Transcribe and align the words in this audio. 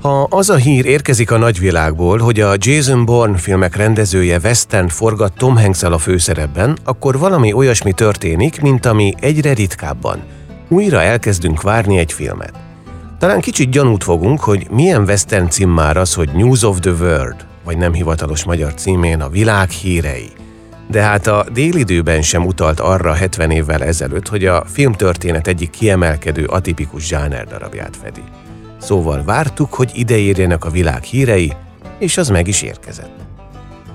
Ha 0.00 0.26
az 0.30 0.50
a 0.50 0.54
hír 0.54 0.86
érkezik 0.86 1.30
a 1.30 1.36
nagyvilágból, 1.36 2.18
hogy 2.18 2.40
a 2.40 2.54
Jason 2.56 3.04
Bourne 3.04 3.36
filmek 3.36 3.76
rendezője 3.76 4.38
Western 4.42 4.88
forgat 4.88 5.32
Tom 5.36 5.56
hanks 5.56 5.82
a 5.82 5.98
főszerepben, 5.98 6.78
akkor 6.84 7.18
valami 7.18 7.52
olyasmi 7.52 7.92
történik, 7.92 8.60
mint 8.60 8.86
ami 8.86 9.14
egyre 9.20 9.52
ritkábban. 9.52 10.22
Újra 10.68 11.02
elkezdünk 11.02 11.62
várni 11.62 11.98
egy 11.98 12.12
filmet. 12.12 12.52
Talán 13.18 13.40
kicsit 13.40 13.70
gyanút 13.70 14.04
fogunk, 14.04 14.40
hogy 14.40 14.66
milyen 14.70 15.02
western 15.02 15.48
cím 15.48 15.70
már 15.70 15.96
az, 15.96 16.14
hogy 16.14 16.30
News 16.34 16.62
of 16.62 16.78
the 16.80 16.90
World, 16.90 17.46
vagy 17.64 17.76
nem 17.76 17.92
hivatalos 17.92 18.44
magyar 18.44 18.74
címén 18.74 19.20
a 19.20 19.28
világ 19.28 19.70
hírei. 19.70 20.30
De 20.90 21.02
hát 21.02 21.26
a 21.26 21.46
délidőben 21.52 22.22
sem 22.22 22.46
utalt 22.46 22.80
arra 22.80 23.12
70 23.12 23.50
évvel 23.50 23.84
ezelőtt, 23.84 24.28
hogy 24.28 24.44
a 24.44 24.64
filmtörténet 24.66 25.46
egyik 25.46 25.70
kiemelkedő 25.70 26.44
atipikus 26.44 27.06
zsáner 27.06 27.46
darabját 27.46 27.96
fedi. 28.02 28.22
Szóval 28.80 29.24
vártuk, 29.24 29.74
hogy 29.74 29.90
ide 29.94 30.16
érjenek 30.16 30.64
a 30.64 30.70
világ 30.70 31.02
hírei, 31.02 31.52
és 31.98 32.16
az 32.16 32.28
meg 32.28 32.48
is 32.48 32.62
érkezett. 32.62 33.28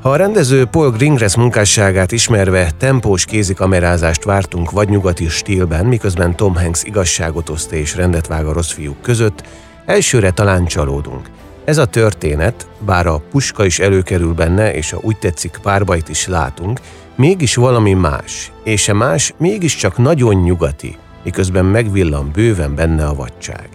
Ha 0.01 0.11
a 0.11 0.15
rendező 0.15 0.65
Paul 0.65 0.91
Greengrass 0.91 1.35
munkásságát 1.35 2.11
ismerve 2.11 2.71
tempós 2.77 3.25
kézikamerázást 3.25 4.23
vártunk 4.23 4.71
vadnyugati 4.71 5.27
stílben, 5.27 5.85
miközben 5.85 6.35
Tom 6.35 6.55
Hanks 6.55 6.83
igazságot 6.83 7.49
oszt 7.49 7.71
és 7.71 7.95
rendet 7.95 8.27
vág 8.27 8.45
a 8.45 8.53
rossz 8.53 8.71
fiúk 8.71 9.01
között, 9.01 9.43
elsőre 9.85 10.31
talán 10.31 10.65
csalódunk. 10.65 11.29
Ez 11.63 11.77
a 11.77 11.85
történet, 11.85 12.67
bár 12.79 13.07
a 13.07 13.21
puska 13.31 13.65
is 13.65 13.79
előkerül 13.79 14.33
benne, 14.33 14.73
és 14.73 14.93
a 14.93 14.99
úgy 15.01 15.17
tetszik 15.17 15.59
párbajt 15.61 16.09
is 16.09 16.27
látunk, 16.27 16.79
mégis 17.15 17.55
valami 17.55 17.93
más, 17.93 18.51
és 18.63 18.89
a 18.89 18.93
más 18.93 19.33
mégiscsak 19.37 19.97
nagyon 19.97 20.35
nyugati, 20.35 20.97
miközben 21.23 21.65
megvillan 21.65 22.31
bőven 22.33 22.75
benne 22.75 23.05
a 23.05 23.15
vadság. 23.15 23.69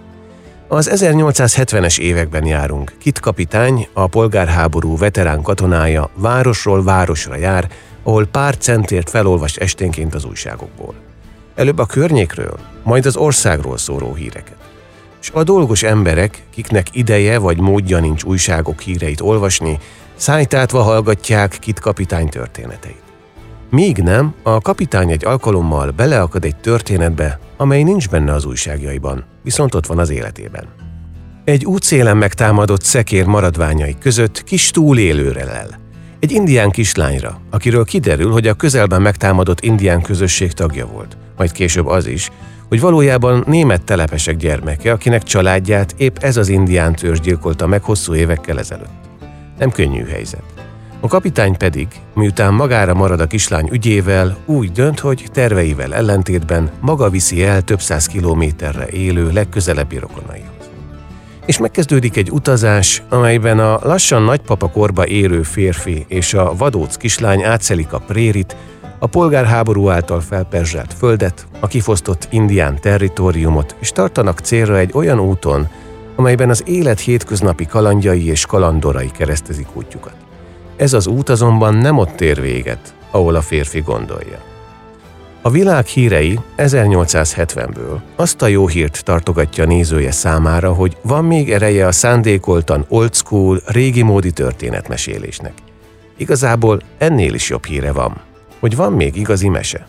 Az 0.72 0.90
1870-es 0.94 1.98
években 1.98 2.46
járunk. 2.46 2.92
Kit 2.98 3.20
kapitány, 3.20 3.88
a 3.92 4.06
polgárháború 4.06 4.96
veterán 4.96 5.42
katonája 5.42 6.10
városról 6.14 6.82
városra 6.82 7.36
jár, 7.36 7.68
ahol 8.02 8.26
pár 8.26 8.56
centért 8.56 9.10
felolvas 9.10 9.56
esténként 9.56 10.14
az 10.14 10.24
újságokból. 10.24 10.94
Előbb 11.54 11.78
a 11.78 11.86
környékről, 11.86 12.58
majd 12.82 13.06
az 13.06 13.16
országról 13.16 13.78
szóró 13.78 14.14
híreket. 14.14 14.56
És 15.20 15.30
a 15.32 15.42
dolgos 15.42 15.82
emberek, 15.82 16.42
kiknek 16.50 16.86
ideje 16.92 17.38
vagy 17.38 17.60
módja 17.60 17.98
nincs 18.00 18.22
újságok 18.22 18.80
híreit 18.80 19.20
olvasni, 19.20 19.78
szájtátva 20.14 20.82
hallgatják 20.82 21.56
Kit 21.60 21.80
kapitány 21.80 22.28
történeteit. 22.28 23.09
Míg 23.70 23.96
nem, 23.96 24.34
a 24.42 24.60
kapitány 24.60 25.10
egy 25.10 25.24
alkalommal 25.24 25.90
beleakad 25.90 26.44
egy 26.44 26.56
történetbe, 26.56 27.38
amely 27.56 27.82
nincs 27.82 28.08
benne 28.08 28.32
az 28.32 28.44
újságjaiban, 28.44 29.24
viszont 29.42 29.74
ott 29.74 29.86
van 29.86 29.98
az 29.98 30.10
életében. 30.10 30.64
Egy 31.44 31.64
útszélen 31.64 32.16
megtámadott 32.16 32.82
szekér 32.82 33.26
maradványai 33.26 33.96
között 33.98 34.44
kis 34.44 34.70
túlélőre 34.70 35.44
lel. 35.44 35.78
Egy 36.20 36.32
indián 36.32 36.70
kislányra, 36.70 37.40
akiről 37.50 37.84
kiderül, 37.84 38.30
hogy 38.30 38.46
a 38.46 38.54
közelben 38.54 39.02
megtámadott 39.02 39.60
indián 39.60 40.02
közösség 40.02 40.52
tagja 40.52 40.86
volt, 40.86 41.16
majd 41.36 41.52
később 41.52 41.86
az 41.86 42.06
is, 42.06 42.30
hogy 42.68 42.80
valójában 42.80 43.44
német 43.46 43.84
telepesek 43.84 44.36
gyermeke, 44.36 44.92
akinek 44.92 45.22
családját 45.22 45.94
épp 45.96 46.16
ez 46.18 46.36
az 46.36 46.48
indián 46.48 46.94
törzs 46.94 47.20
gyilkolta 47.20 47.66
meg 47.66 47.82
hosszú 47.82 48.14
évekkel 48.14 48.58
ezelőtt. 48.58 49.08
Nem 49.58 49.70
könnyű 49.70 50.04
helyzet. 50.04 50.59
A 51.02 51.08
kapitány 51.08 51.56
pedig, 51.56 51.88
miután 52.14 52.54
magára 52.54 52.94
marad 52.94 53.20
a 53.20 53.26
kislány 53.26 53.68
ügyével, 53.72 54.36
úgy 54.46 54.72
dönt, 54.72 54.98
hogy 54.98 55.24
terveivel 55.32 55.94
ellentétben 55.94 56.70
maga 56.80 57.10
viszi 57.10 57.44
el 57.44 57.62
több 57.62 57.80
száz 57.80 58.06
kilométerre 58.06 58.88
élő 58.88 59.32
legközelebbi 59.32 59.98
rokonaihoz. 59.98 60.70
És 61.46 61.58
megkezdődik 61.58 62.16
egy 62.16 62.30
utazás, 62.30 63.02
amelyben 63.08 63.58
a 63.58 63.78
lassan 63.82 64.22
nagypapa 64.22 64.70
korba 64.70 65.06
élő 65.06 65.42
férfi 65.42 66.04
és 66.08 66.34
a 66.34 66.54
vadóc 66.56 66.96
kislány 66.96 67.42
átszelik 67.42 67.92
a 67.92 67.98
prérit, 67.98 68.56
a 68.98 69.06
polgárháború 69.06 69.88
által 69.88 70.20
felperzselt 70.20 70.94
földet, 70.94 71.46
a 71.60 71.66
kifosztott 71.66 72.28
indián 72.30 72.80
territóriumot, 72.80 73.76
és 73.78 73.92
tartanak 73.92 74.38
célra 74.38 74.78
egy 74.78 74.90
olyan 74.94 75.20
úton, 75.20 75.68
amelyben 76.16 76.50
az 76.50 76.62
élet 76.66 77.00
hétköznapi 77.00 77.66
kalandjai 77.66 78.26
és 78.26 78.46
kalandorai 78.46 79.10
keresztezik 79.10 79.76
útjukat. 79.76 80.14
Ez 80.80 80.92
az 80.92 81.06
út 81.06 81.28
azonban 81.28 81.74
nem 81.74 81.98
ott 81.98 82.20
ér 82.20 82.40
véget, 82.40 82.94
ahol 83.10 83.34
a 83.34 83.40
férfi 83.40 83.80
gondolja. 83.80 84.38
A 85.42 85.50
világ 85.50 85.86
hírei 85.86 86.38
1870-ből 86.56 87.98
azt 88.16 88.42
a 88.42 88.46
jó 88.46 88.68
hírt 88.68 89.04
tartogatja 89.04 89.64
nézője 89.64 90.10
számára, 90.10 90.72
hogy 90.72 90.96
van 91.02 91.24
még 91.24 91.52
ereje 91.52 91.86
a 91.86 91.92
szándékoltan 91.92 92.84
old 92.88 93.14
school, 93.14 93.60
régi 93.66 94.02
módi 94.02 94.30
történetmesélésnek. 94.30 95.52
Igazából 96.16 96.80
ennél 96.98 97.34
is 97.34 97.48
jobb 97.48 97.64
híre 97.64 97.92
van, 97.92 98.20
hogy 98.60 98.76
van 98.76 98.92
még 98.92 99.16
igazi 99.16 99.48
mese. 99.48 99.86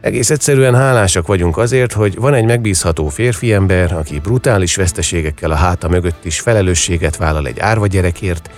Egész 0.00 0.30
egyszerűen 0.30 0.74
hálásak 0.74 1.26
vagyunk 1.26 1.56
azért, 1.56 1.92
hogy 1.92 2.14
van 2.14 2.34
egy 2.34 2.44
megbízható 2.44 3.08
férfi 3.08 3.52
ember, 3.52 3.92
aki 3.92 4.18
brutális 4.18 4.76
veszteségekkel 4.76 5.50
a 5.50 5.54
háta 5.54 5.88
mögött 5.88 6.24
is 6.24 6.40
felelősséget 6.40 7.16
vállal 7.16 7.46
egy 7.46 7.58
árva 7.58 7.86
gyerekért, 7.86 8.50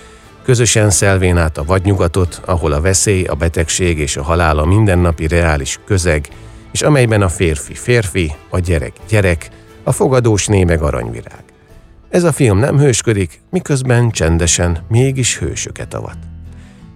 Közösen 0.43 0.89
szelvén 0.89 1.37
át 1.37 1.57
a 1.57 1.63
vadnyugatot, 1.63 2.41
ahol 2.45 2.71
a 2.71 2.81
veszély, 2.81 3.23
a 3.23 3.33
betegség 3.33 3.97
és 3.99 4.17
a 4.17 4.23
halál 4.23 4.57
a 4.57 4.65
mindennapi 4.65 5.27
reális 5.27 5.79
közeg, 5.85 6.27
és 6.71 6.81
amelyben 6.81 7.21
a 7.21 7.29
férfi 7.29 7.73
férfi, 7.73 8.31
a 8.49 8.59
gyerek 8.59 8.93
gyerek, 9.09 9.49
a 9.83 9.91
fogadós 9.91 10.47
né 10.47 10.63
meg 10.63 10.81
aranyvirág. 10.81 11.43
Ez 12.09 12.23
a 12.23 12.31
film 12.31 12.57
nem 12.57 12.79
hősködik, 12.79 13.41
miközben 13.49 14.11
csendesen 14.11 14.77
mégis 14.87 15.37
hősöket 15.37 15.93
avat. 15.93 16.17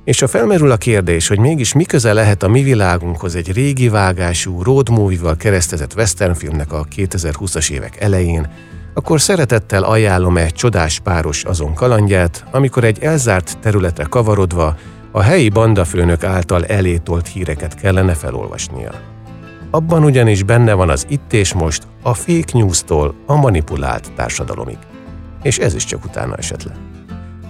És 0.04 0.20
ha 0.20 0.28
felmerül 0.28 0.72
a 0.72 0.78
kérdés, 0.78 1.28
hogy 1.28 1.40
mégis 1.40 1.74
mi 1.74 1.84
köze 1.84 2.14
lehet 2.14 2.44
a 2.44 2.48
mi 2.48 2.64
világunkhoz 2.64 3.36
egy 3.36 3.54
régi 3.54 3.90
vágású 3.90 4.64
road 4.64 4.90
movie-val 4.90 5.36
keresztezett 5.36 5.96
westernfilmnek 5.96 6.74
a 6.74 6.86
2020-as 6.96 7.72
évek 7.72 8.02
elején, 8.02 8.48
akkor 8.98 9.22
szeretettel 9.22 9.84
ajánlom 9.84 10.38
egy 10.38 10.54
csodás 10.54 11.00
páros 11.00 11.44
azon 11.44 11.74
kalandját, 11.74 12.46
amikor 12.52 12.84
egy 12.84 13.04
elzárt 13.04 13.60
területre 13.60 14.04
kavarodva 14.04 14.76
a 15.12 15.22
helyi 15.22 15.50
bandafőnök 15.50 16.24
által 16.24 16.66
elétolt 16.66 17.28
híreket 17.28 17.76
kellene 17.76 18.14
felolvasnia. 18.14 18.92
Abban 19.72 20.04
ugyanis 20.04 20.44
benne 20.44 20.74
van 20.74 20.90
az 20.90 21.06
itt 21.10 21.34
és 21.34 21.54
most 21.54 21.88
a 22.02 22.14
fake 22.14 22.52
news-tól 22.54 23.16
a 23.26 23.36
manipulált 23.36 24.14
társadalomig. 24.16 24.78
És 25.42 25.58
ez 25.58 25.74
is 25.74 25.86
csak 25.86 26.06
utána 26.06 26.36
esett. 26.36 26.72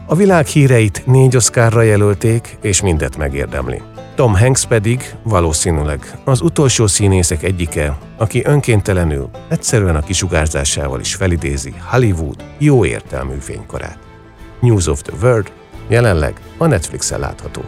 A 0.06 0.16
világ 0.16 0.46
híreit 0.46 1.06
négy 1.06 1.36
oszkárra 1.36 1.82
jelölték, 1.82 2.58
és 2.62 2.82
mindet 2.82 3.18
megérdemli. 3.18 3.82
Tom 4.18 4.36
Hanks 4.36 4.66
pedig 4.66 5.16
valószínűleg 5.24 6.20
az 6.24 6.42
utolsó 6.42 6.88
színészek 6.88 7.44
egyike, 7.44 7.98
aki 8.18 8.42
önkéntelenül, 8.46 9.30
egyszerűen 9.50 9.96
a 9.96 10.02
kisugárzásával 10.02 11.00
is 11.00 11.16
felidézi 11.16 11.74
Hollywood 11.90 12.44
jó 12.58 12.86
értelmű 12.86 13.36
fénykorát. 13.40 14.00
News 14.60 14.88
of 14.88 15.02
the 15.02 15.14
World 15.22 15.52
jelenleg 15.88 16.40
a 16.58 16.66
Netflixen 16.66 17.20
látható. 17.20 17.62